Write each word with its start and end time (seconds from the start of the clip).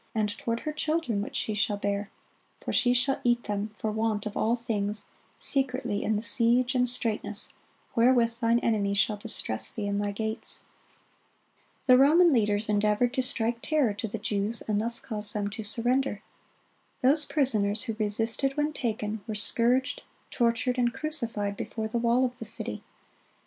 and 0.15 0.35
toward 0.35 0.61
her 0.61 0.73
children 0.73 1.21
which 1.21 1.35
she 1.35 1.53
shall 1.53 1.77
bear: 1.77 2.09
for 2.57 2.73
she 2.73 2.91
shall 2.91 3.21
eat 3.23 3.43
them 3.43 3.69
for 3.77 3.91
want 3.91 4.25
of 4.25 4.35
all 4.35 4.55
things 4.55 5.09
secretly 5.37 6.01
in 6.03 6.15
the 6.15 6.23
siege 6.23 6.73
and 6.73 6.89
straitness, 6.89 7.53
wherewith 7.93 8.35
thine 8.39 8.57
enemy 8.61 8.95
shall 8.95 9.15
distress 9.15 9.71
thee 9.71 9.85
in 9.85 9.99
thy 9.99 10.11
gates."(44) 10.11 11.85
The 11.85 11.97
Roman 11.99 12.33
leaders 12.33 12.67
endeavored 12.67 13.13
to 13.13 13.21
strike 13.21 13.61
terror 13.61 13.93
to 13.93 14.07
the 14.07 14.17
Jews, 14.17 14.63
and 14.63 14.81
thus 14.81 14.99
cause 14.99 15.33
them 15.33 15.51
to 15.51 15.61
surrender. 15.61 16.23
Those 17.01 17.23
prisoners 17.23 17.83
who 17.83 17.93
resisted 17.99 18.57
when 18.57 18.73
taken, 18.73 19.21
were 19.27 19.35
scourged, 19.35 20.01
tortured, 20.31 20.79
and 20.79 20.91
crucified 20.91 21.55
before 21.55 21.87
the 21.87 21.99
wall 21.99 22.25
of 22.25 22.37
the 22.37 22.45
city. 22.45 22.81